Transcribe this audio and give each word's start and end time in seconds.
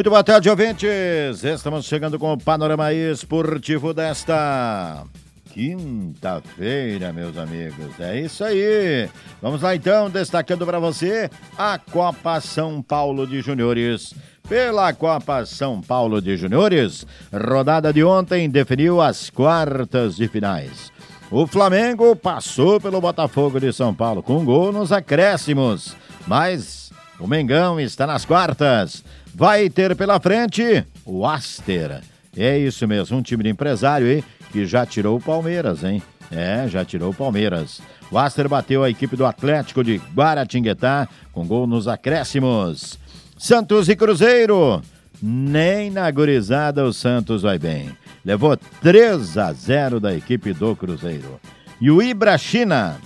Muito 0.00 0.08
boa 0.08 0.24
tarde, 0.24 0.48
ouvintes. 0.48 1.44
Estamos 1.44 1.84
chegando 1.84 2.18
com 2.18 2.32
o 2.32 2.38
panorama 2.38 2.90
esportivo 2.90 3.92
desta 3.92 5.04
quinta-feira, 5.52 7.12
meus 7.12 7.36
amigos. 7.36 8.00
É 8.00 8.18
isso 8.18 8.42
aí. 8.42 9.10
Vamos 9.42 9.60
lá 9.60 9.76
então, 9.76 10.08
destacando 10.08 10.64
para 10.64 10.78
você 10.78 11.28
a 11.54 11.76
Copa 11.76 12.40
São 12.40 12.80
Paulo 12.80 13.26
de 13.26 13.42
Juniores. 13.42 14.14
Pela 14.48 14.90
Copa 14.94 15.44
São 15.44 15.82
Paulo 15.82 16.22
de 16.22 16.34
Juniores, 16.34 17.06
rodada 17.30 17.92
de 17.92 18.02
ontem 18.02 18.48
definiu 18.48 19.02
as 19.02 19.28
quartas 19.28 20.16
de 20.16 20.26
finais. 20.28 20.90
O 21.30 21.46
Flamengo 21.46 22.16
passou 22.16 22.80
pelo 22.80 23.02
Botafogo 23.02 23.60
de 23.60 23.70
São 23.70 23.94
Paulo 23.94 24.22
com 24.22 24.46
gol 24.46 24.72
nos 24.72 24.92
acréscimos, 24.92 25.94
mas 26.26 26.90
o 27.18 27.26
Mengão 27.26 27.78
está 27.78 28.06
nas 28.06 28.24
quartas 28.24 29.04
vai 29.34 29.68
ter 29.70 29.96
pela 29.96 30.20
frente 30.20 30.84
o 31.04 31.26
Aster. 31.26 32.00
É 32.36 32.58
isso 32.58 32.86
mesmo, 32.86 33.18
um 33.18 33.22
time 33.22 33.42
de 33.42 33.50
empresário 33.50 34.06
aí 34.06 34.24
que 34.52 34.66
já 34.66 34.84
tirou 34.84 35.16
o 35.16 35.20
Palmeiras, 35.20 35.84
hein? 35.84 36.02
É, 36.30 36.66
já 36.68 36.84
tirou 36.84 37.10
o 37.10 37.14
Palmeiras. 37.14 37.80
O 38.10 38.18
Aster 38.18 38.48
bateu 38.48 38.84
a 38.84 38.90
equipe 38.90 39.16
do 39.16 39.26
Atlético 39.26 39.82
de 39.82 40.00
Guaratinguetá 40.14 41.08
com 41.32 41.46
gol 41.46 41.66
nos 41.66 41.88
acréscimos. 41.88 42.98
Santos 43.38 43.88
e 43.88 43.96
Cruzeiro. 43.96 44.82
Nem 45.22 45.90
na 45.90 46.10
gurizada 46.10 46.84
o 46.84 46.92
Santos 46.92 47.42
vai 47.42 47.58
bem. 47.58 47.90
Levou 48.24 48.56
3 48.56 49.38
a 49.38 49.52
0 49.52 50.00
da 50.00 50.14
equipe 50.14 50.52
do 50.52 50.74
Cruzeiro. 50.76 51.40
E 51.80 51.90
o 51.90 52.02
Ibra 52.02 52.36
China. 52.38 52.98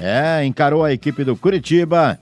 É, 0.00 0.44
encarou 0.44 0.84
a 0.84 0.92
equipe 0.92 1.24
do 1.24 1.36
Curitiba. 1.36 2.18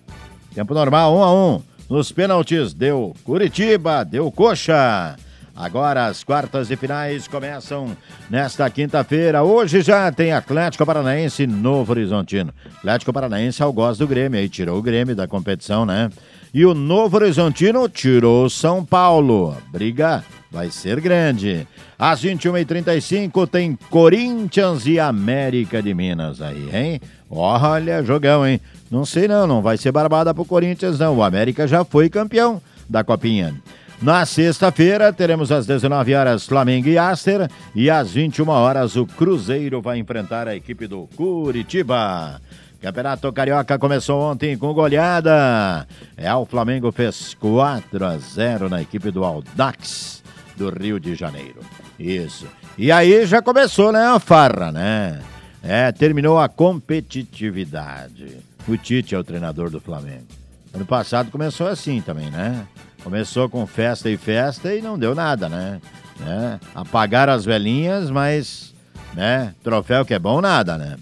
Tempo 0.54 0.74
normal, 0.74 1.16
1 1.16 1.22
a 1.22 1.54
1. 1.56 1.62
Nos 1.90 2.12
pênaltis 2.12 2.72
deu 2.72 3.12
Curitiba, 3.24 4.04
deu 4.04 4.30
Coxa. 4.30 5.16
Agora 5.56 6.06
as 6.06 6.22
quartas 6.22 6.68
de 6.68 6.76
finais 6.76 7.26
começam 7.26 7.96
nesta 8.30 8.70
quinta-feira. 8.70 9.42
Hoje 9.42 9.82
já 9.82 10.10
tem 10.12 10.32
Atlético 10.32 10.86
Paranaense 10.86 11.48
Novo 11.48 11.90
Horizontino. 11.90 12.54
Atlético 12.76 13.12
Paranaense 13.12 13.60
ao 13.60 13.72
gosto 13.72 13.98
do 13.98 14.06
Grêmio, 14.06 14.38
aí 14.38 14.48
tirou 14.48 14.78
o 14.78 14.82
Grêmio 14.82 15.16
da 15.16 15.26
competição, 15.26 15.84
né? 15.84 16.08
E 16.54 16.64
o 16.64 16.74
Novo 16.74 17.16
Horizontino 17.16 17.88
tirou 17.88 18.48
São 18.48 18.84
Paulo. 18.84 19.56
Briga 19.72 20.24
vai 20.48 20.70
ser 20.70 21.00
grande. 21.00 21.66
Às 21.98 22.22
21h35 22.22 23.48
tem 23.48 23.76
Corinthians 23.90 24.86
e 24.86 25.00
América 25.00 25.82
de 25.82 25.92
Minas 25.92 26.40
aí, 26.40 26.68
hein? 26.72 27.00
Olha, 27.28 28.02
jogão, 28.02 28.46
hein? 28.46 28.60
Não 28.90 29.04
sei 29.04 29.28
não, 29.28 29.46
não 29.46 29.62
vai 29.62 29.76
ser 29.76 29.92
barbada 29.92 30.34
pro 30.34 30.44
Corinthians 30.44 30.98
não. 30.98 31.16
O 31.16 31.22
América 31.22 31.66
já 31.66 31.84
foi 31.84 32.08
campeão 32.10 32.60
da 32.88 33.04
Copinha. 33.04 33.54
Na 34.02 34.24
sexta-feira 34.24 35.12
teremos 35.12 35.52
às 35.52 35.66
19 35.66 36.14
horas 36.14 36.46
Flamengo 36.46 36.88
e 36.88 36.96
Aster 36.96 37.48
e 37.74 37.90
às 37.90 38.12
21 38.12 38.48
horas 38.48 38.96
o 38.96 39.06
Cruzeiro 39.06 39.82
vai 39.82 39.98
enfrentar 39.98 40.48
a 40.48 40.56
equipe 40.56 40.86
do 40.86 41.06
Curitiba. 41.14 42.40
Campeonato 42.80 43.30
Carioca 43.30 43.78
começou 43.78 44.22
ontem 44.22 44.56
com 44.56 44.72
goleada. 44.72 45.86
É, 46.16 46.34
o 46.34 46.46
Flamengo 46.46 46.90
fez 46.90 47.34
4 47.34 48.04
a 48.06 48.16
0 48.16 48.70
na 48.70 48.80
equipe 48.80 49.10
do 49.10 49.22
Aldax 49.22 50.22
do 50.56 50.70
Rio 50.70 50.98
de 50.98 51.14
Janeiro. 51.14 51.60
Isso. 51.98 52.46
E 52.78 52.90
aí 52.90 53.26
já 53.26 53.42
começou, 53.42 53.92
né, 53.92 54.06
a 54.06 54.18
farra, 54.18 54.72
né? 54.72 55.20
É, 55.62 55.92
terminou 55.92 56.38
a 56.38 56.48
competitividade. 56.48 58.38
O 58.70 58.78
Tite 58.78 59.16
é 59.16 59.18
o 59.18 59.24
treinador 59.24 59.68
do 59.68 59.80
Flamengo. 59.80 60.26
Ano 60.72 60.86
passado 60.86 61.28
começou 61.28 61.66
assim 61.66 62.00
também, 62.00 62.30
né? 62.30 62.64
Começou 63.02 63.48
com 63.48 63.66
festa 63.66 64.08
e 64.08 64.16
festa 64.16 64.72
e 64.72 64.80
não 64.80 64.96
deu 64.96 65.12
nada, 65.12 65.48
né? 65.48 65.80
né? 66.20 66.60
Apagaram 66.72 67.32
as 67.32 67.44
velhinhas, 67.44 68.12
mas, 68.12 68.72
né? 69.12 69.56
Troféu 69.64 70.04
que 70.04 70.14
é 70.14 70.20
bom, 70.20 70.40
nada, 70.40 70.78
né? 70.78 70.96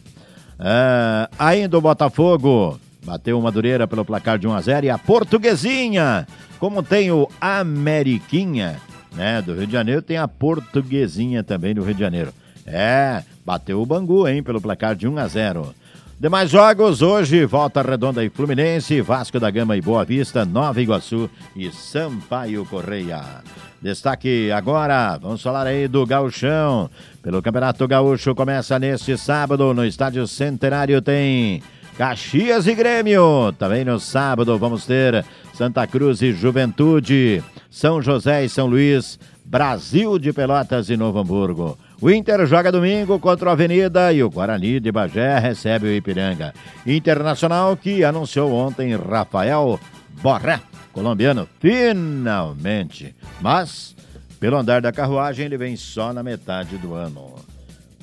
É, 0.58 1.28
ainda 1.38 1.76
o 1.76 1.82
Botafogo 1.82 2.80
bateu 3.04 3.38
o 3.38 3.42
Madureira 3.42 3.86
pelo 3.86 4.02
placar 4.02 4.38
de 4.38 4.48
1 4.48 4.54
a 4.54 4.60
0 4.62 4.86
e 4.86 4.90
a 4.90 4.96
Portuguesinha, 4.96 6.26
como 6.58 6.82
tem 6.82 7.10
o 7.10 7.28
Ameriquinha, 7.38 8.80
né? 9.14 9.42
Do 9.42 9.52
Rio 9.52 9.66
de 9.66 9.72
Janeiro, 9.74 10.00
tem 10.00 10.16
a 10.16 10.26
Portuguesinha 10.26 11.44
também 11.44 11.74
do 11.74 11.82
Rio 11.82 11.94
de 11.94 12.00
Janeiro. 12.00 12.32
É, 12.64 13.22
bateu 13.44 13.82
o 13.82 13.86
Bangu, 13.86 14.26
hein, 14.26 14.42
pelo 14.42 14.58
placar 14.58 14.96
de 14.96 15.06
1 15.06 15.18
a 15.18 15.28
0. 15.28 15.74
Demais 16.20 16.50
jogos 16.50 17.00
hoje, 17.00 17.46
Volta 17.46 17.80
Redonda 17.80 18.24
e 18.24 18.28
Fluminense, 18.28 19.00
Vasco 19.00 19.38
da 19.38 19.48
Gama 19.52 19.76
e 19.76 19.80
Boa 19.80 20.04
Vista, 20.04 20.44
Nova 20.44 20.82
Iguaçu 20.82 21.30
e 21.54 21.70
Sampaio 21.70 22.66
Correia. 22.66 23.22
Destaque 23.80 24.50
agora, 24.50 25.16
vamos 25.18 25.40
falar 25.40 25.64
aí 25.68 25.86
do 25.86 26.04
Gauchão. 26.04 26.90
Pelo 27.22 27.40
Campeonato 27.40 27.86
Gaúcho 27.86 28.34
começa 28.34 28.80
neste 28.80 29.16
sábado 29.16 29.72
no 29.72 29.84
Estádio 29.84 30.26
Centenário 30.26 31.00
tem 31.00 31.62
Caxias 31.96 32.66
e 32.66 32.74
Grêmio. 32.74 33.52
Também 33.56 33.84
no 33.84 34.00
sábado 34.00 34.58
vamos 34.58 34.84
ter 34.84 35.24
Santa 35.54 35.86
Cruz 35.86 36.20
e 36.20 36.32
Juventude, 36.32 37.44
São 37.70 38.02
José 38.02 38.44
e 38.44 38.48
São 38.48 38.66
Luís, 38.66 39.20
Brasil 39.44 40.18
de 40.18 40.32
Pelotas 40.32 40.90
e 40.90 40.96
Novo 40.96 41.20
Hamburgo. 41.20 41.78
O 42.00 42.08
Inter 42.08 42.46
joga 42.46 42.70
domingo 42.70 43.18
contra 43.18 43.48
o 43.48 43.52
Avenida 43.52 44.12
e 44.12 44.22
o 44.22 44.30
Guarani 44.30 44.78
de 44.78 44.92
Bagé 44.92 45.36
recebe 45.40 45.88
o 45.88 45.92
Ipiranga. 45.92 46.54
Internacional 46.86 47.76
que 47.76 48.04
anunciou 48.04 48.52
ontem 48.54 48.94
Rafael 48.94 49.80
Borré, 50.22 50.60
colombiano, 50.92 51.48
finalmente. 51.58 53.16
Mas, 53.40 53.96
pelo 54.38 54.56
andar 54.56 54.80
da 54.80 54.92
carruagem, 54.92 55.46
ele 55.46 55.58
vem 55.58 55.74
só 55.74 56.12
na 56.12 56.22
metade 56.22 56.78
do 56.78 56.94
ano. 56.94 57.34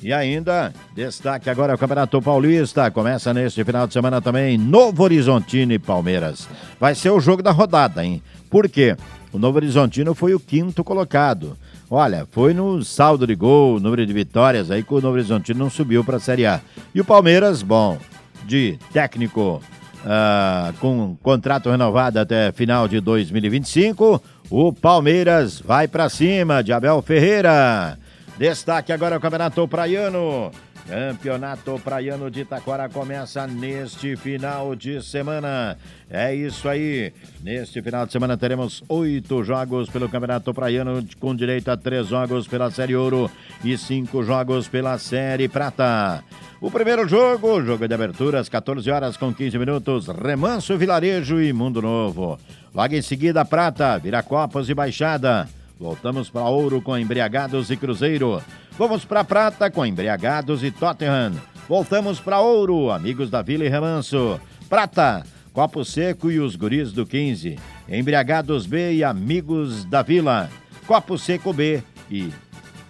E 0.02 0.12
ainda, 0.12 0.74
destaque 0.94 1.48
agora 1.48 1.74
o 1.74 1.78
Campeonato 1.78 2.20
Paulista. 2.20 2.90
Começa 2.90 3.32
neste 3.32 3.64
final 3.64 3.86
de 3.86 3.94
semana 3.94 4.20
também 4.20 4.58
Novo 4.58 5.02
Horizontino 5.02 5.72
e 5.72 5.78
Palmeiras. 5.78 6.46
Vai 6.78 6.94
ser 6.94 7.08
o 7.08 7.20
jogo 7.20 7.42
da 7.42 7.50
rodada, 7.50 8.04
hein? 8.04 8.22
Por 8.50 8.68
quê? 8.68 8.94
O 9.36 9.38
Novo 9.38 9.58
Horizontino 9.58 10.14
foi 10.14 10.34
o 10.34 10.40
quinto 10.40 10.82
colocado. 10.82 11.58
Olha, 11.90 12.26
foi 12.30 12.54
no 12.54 12.82
saldo 12.82 13.26
de 13.26 13.34
gol, 13.34 13.78
número 13.78 14.06
de 14.06 14.10
vitórias 14.10 14.70
aí 14.70 14.82
que 14.82 14.94
o 14.94 14.98
Novo 14.98 15.12
Horizontino 15.12 15.58
não 15.58 15.68
subiu 15.68 16.02
para 16.02 16.16
a 16.16 16.20
Série 16.20 16.46
A. 16.46 16.58
E 16.94 17.02
o 17.02 17.04
Palmeiras, 17.04 17.60
bom, 17.60 17.98
de 18.46 18.78
técnico 18.94 19.60
uh, 20.06 20.72
com 20.80 21.18
contrato 21.22 21.70
renovado 21.70 22.18
até 22.18 22.50
final 22.50 22.88
de 22.88 22.98
2025, 22.98 24.22
o 24.48 24.72
Palmeiras 24.72 25.60
vai 25.60 25.86
para 25.86 26.08
cima 26.08 26.62
de 26.62 26.72
Abel 26.72 27.02
Ferreira. 27.02 27.98
Destaque 28.38 28.90
agora 28.90 29.18
o 29.18 29.20
Campeonato 29.20 29.68
Praiano. 29.68 30.50
Campeonato 30.88 31.80
Praiano 31.82 32.30
de 32.30 32.42
Itaquara 32.42 32.88
começa 32.88 33.44
neste 33.46 34.14
final 34.16 34.76
de 34.76 35.02
semana. 35.02 35.76
É 36.08 36.32
isso 36.32 36.68
aí. 36.68 37.12
Neste 37.42 37.82
final 37.82 38.06
de 38.06 38.12
semana 38.12 38.36
teremos 38.36 38.84
oito 38.88 39.42
jogos 39.42 39.90
pelo 39.90 40.08
Campeonato 40.08 40.54
Praiano, 40.54 41.04
com 41.18 41.34
direito 41.34 41.70
a 41.70 41.76
três 41.76 42.06
jogos 42.06 42.46
pela 42.46 42.70
Série 42.70 42.94
Ouro 42.94 43.28
e 43.64 43.76
cinco 43.76 44.22
jogos 44.22 44.68
pela 44.68 44.96
Série 44.96 45.48
Prata. 45.48 46.22
O 46.60 46.70
primeiro 46.70 47.06
jogo, 47.08 47.60
jogo 47.62 47.86
de 47.86 47.94
abertura 47.94 48.38
às 48.38 48.48
14 48.48 48.88
horas 48.90 49.16
com 49.16 49.34
15 49.34 49.58
minutos, 49.58 50.06
Remanso 50.06 50.78
Vilarejo 50.78 51.40
e 51.40 51.52
Mundo 51.52 51.82
Novo. 51.82 52.38
Logo 52.72 52.94
em 52.94 53.02
seguida, 53.02 53.44
Prata, 53.44 53.98
Viracopos 53.98 54.70
e 54.70 54.74
Baixada. 54.74 55.48
Voltamos 55.78 56.30
para 56.30 56.44
Ouro 56.44 56.80
com 56.80 56.96
Embriagados 56.96 57.70
e 57.70 57.76
Cruzeiro. 57.76 58.40
Vamos 58.78 59.06
para 59.06 59.24
Prata 59.24 59.70
com 59.70 59.86
Embriagados 59.86 60.62
e 60.62 60.70
Tottenham. 60.70 61.32
Voltamos 61.66 62.20
para 62.20 62.40
Ouro, 62.40 62.90
Amigos 62.90 63.30
da 63.30 63.40
Vila 63.40 63.64
e 63.64 63.68
Remanso. 63.68 64.38
Prata, 64.68 65.24
Copo 65.50 65.82
Seco 65.82 66.30
e 66.30 66.38
os 66.38 66.56
Guris 66.56 66.92
do 66.92 67.06
15. 67.06 67.58
Embriagados 67.88 68.66
B 68.66 68.92
e 68.92 69.02
Amigos 69.02 69.84
da 69.86 70.02
Vila. 70.02 70.50
Copo 70.86 71.16
Seco 71.16 71.54
B 71.54 71.82
e 72.10 72.30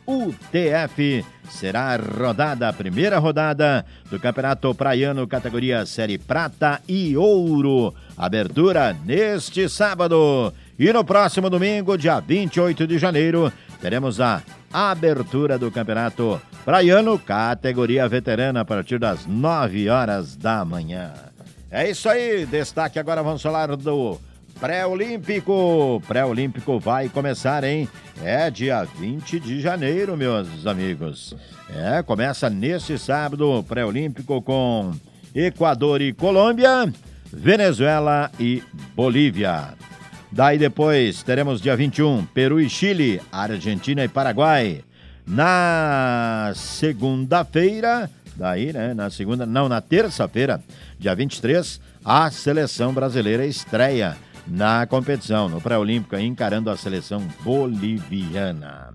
UTF 0.05 1.25
será 1.49 1.97
rodada, 1.97 2.69
a 2.69 2.73
primeira 2.73 3.19
rodada 3.19 3.87
do 4.11 4.19
Campeonato 4.19 4.75
Praiano, 4.75 5.27
categoria 5.29 5.87
Série 5.87 6.19
Prata 6.19 6.81
e 6.89 7.17
Ouro. 7.17 7.95
Abertura 8.17 8.97
neste 9.05 9.69
sábado. 9.69 10.53
E 10.77 10.93
no 10.93 11.05
próximo 11.05 11.49
domingo, 11.49 11.97
dia 11.97 12.19
28 12.19 12.89
de 12.89 12.99
janeiro, 12.99 13.53
teremos 13.81 14.21
a 14.21 14.43
abertura 14.73 15.59
do 15.59 15.71
Campeonato 15.71 16.41
Praiano, 16.65 17.19
categoria 17.19 18.09
veterana, 18.09 18.61
a 18.61 18.65
partir 18.65 18.99
das 18.99 19.27
9 19.27 19.89
horas 19.89 20.37
da 20.37 20.65
manhã. 20.65 21.13
É 21.71 21.89
isso 21.91 22.09
aí, 22.09 22.47
destaque 22.47 22.99
agora, 22.99 23.23
vamos 23.23 23.43
falar 23.43 23.75
do 23.77 24.19
Pré-Olímpico. 24.61 26.03
Pré-Olímpico 26.07 26.79
vai 26.79 27.09
começar, 27.09 27.65
hein? 27.65 27.89
É 28.23 28.51
dia 28.51 28.85
20 28.85 29.39
de 29.41 29.61
janeiro, 29.61 30.17
meus 30.17 30.67
amigos. 30.67 31.37
É, 31.75 32.03
começa 32.03 32.49
neste 32.49 32.99
sábado, 32.99 33.65
Pré-Olímpico 33.69 34.41
com 34.41 34.93
Equador 35.35 36.01
e 36.01 36.13
Colômbia, 36.13 36.93
Venezuela 37.33 38.31
e 38.41 38.63
Bolívia. 38.95 39.75
Daí 40.37 40.59
depois 40.59 41.23
teremos 41.23 41.63
dia 41.63 41.75
21, 41.75 42.27
Peru 42.27 42.61
e 42.61 42.69
Chile, 42.69 43.23
Argentina 43.33 44.05
e 44.05 44.09
Paraguai. 44.09 44.85
Na 45.27 46.53
segunda-feira, 46.55 48.11
daí, 48.37 48.71
né? 48.71 48.93
Na 48.93 49.09
segunda, 49.09 49.47
não, 49.47 49.67
na 49.67 49.81
terça-feira, 49.81 50.63
dia 50.99 51.15
23, 51.15 51.81
a 52.05 52.31
seleção 52.31 52.93
brasileira 52.93 53.47
estreia 53.47 54.15
na 54.47 54.87
competição, 54.87 55.49
no 55.49 55.59
pré-olímpico, 55.59 56.15
encarando 56.17 56.69
a 56.69 56.77
seleção 56.77 57.27
boliviana. 57.43 58.93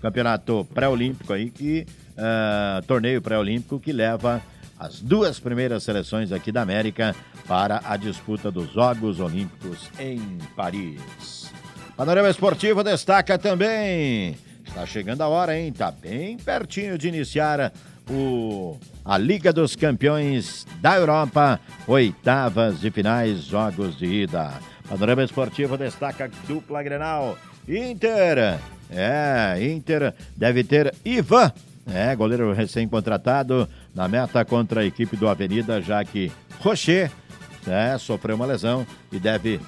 Campeonato 0.00 0.64
pré-olímpico 0.72 1.32
aí 1.32 1.50
que 1.50 1.84
uh, 2.12 2.86
torneio 2.86 3.20
pré-olímpico 3.20 3.80
que 3.80 3.92
leva 3.92 4.40
as 4.78 5.00
duas 5.00 5.40
primeiras 5.40 5.82
seleções 5.82 6.32
aqui 6.32 6.52
da 6.52 6.62
América 6.62 7.14
para 7.46 7.80
a 7.84 7.96
disputa 7.96 8.50
dos 8.50 8.72
Jogos 8.72 9.20
Olímpicos 9.20 9.90
em 9.98 10.38
Paris. 10.54 11.50
Panorama 11.96 12.28
Esportivo 12.28 12.84
destaca 12.84 13.38
também. 13.38 14.36
Está 14.66 14.84
chegando 14.84 15.22
a 15.22 15.28
hora, 15.28 15.58
hein? 15.58 15.72
Tá 15.72 15.90
bem 15.90 16.36
pertinho 16.36 16.98
de 16.98 17.08
iniciar 17.08 17.72
o, 18.10 18.78
a 19.04 19.16
Liga 19.16 19.52
dos 19.52 19.74
Campeões 19.74 20.66
da 20.80 20.96
Europa, 20.96 21.58
oitavas 21.86 22.80
de 22.80 22.90
finais, 22.90 23.44
jogos 23.44 23.96
de 23.96 24.06
ida. 24.06 24.52
Panorama 24.86 25.24
Esportivo 25.24 25.78
destaca 25.78 26.30
dupla 26.46 26.82
Grenal. 26.82 27.38
Inter, 27.66 28.60
é, 28.90 29.56
Inter 29.60 30.14
deve 30.36 30.62
ter 30.62 30.94
Ivan 31.04 31.50
é, 31.86 32.14
goleiro 32.16 32.52
recém-contratado 32.52 33.68
na 33.96 34.06
meta 34.06 34.44
contra 34.44 34.82
a 34.82 34.84
equipe 34.84 35.16
do 35.16 35.26
Avenida, 35.26 35.80
já 35.80 36.04
que 36.04 36.30
Rocher 36.60 37.10
é, 37.66 37.96
sofreu 37.96 38.36
uma 38.36 38.44
lesão 38.44 38.86
e 39.10 39.18
deve 39.18 39.58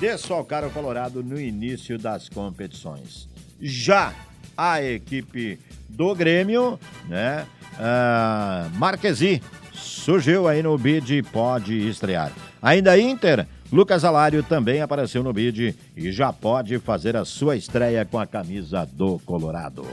desfalcar 0.00 0.64
o 0.64 0.70
Colorado 0.70 1.22
no 1.22 1.38
início 1.38 1.98
das 1.98 2.30
competições. 2.30 3.28
Já 3.60 4.14
a 4.56 4.82
equipe 4.82 5.60
do 5.86 6.14
Grêmio, 6.14 6.80
né? 7.08 7.46
Uh, 7.74 8.76
Marquesi 8.78 9.42
surgiu 9.72 10.48
aí 10.48 10.62
no 10.62 10.76
bid 10.78 11.18
e 11.18 11.22
pode 11.22 11.88
estrear. 11.88 12.32
Ainda 12.62 12.98
Inter, 12.98 13.46
Lucas 13.70 14.02
Alário 14.02 14.42
também 14.42 14.80
apareceu 14.80 15.22
no 15.22 15.32
bid 15.32 15.76
e 15.94 16.10
já 16.10 16.32
pode 16.32 16.78
fazer 16.78 17.16
a 17.16 17.24
sua 17.24 17.54
estreia 17.54 18.04
com 18.04 18.18
a 18.18 18.26
camisa 18.26 18.88
do 18.90 19.18
Colorado. 19.20 19.84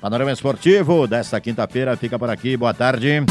Panorama 0.00 0.32
Esportivo 0.32 1.06
desta 1.06 1.40
quinta-feira 1.40 1.94
fica 1.96 2.18
por 2.18 2.30
aqui. 2.30 2.56
Boa 2.56 2.72
tarde. 2.72 3.22